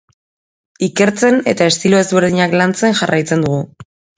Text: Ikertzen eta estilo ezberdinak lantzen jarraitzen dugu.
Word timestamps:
Ikertzen 0.87 1.37
eta 1.53 1.67
estilo 1.73 2.01
ezberdinak 2.07 2.59
lantzen 2.63 2.99
jarraitzen 3.03 3.47
dugu. 3.49 3.65